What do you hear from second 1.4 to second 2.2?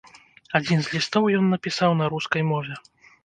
напісаў на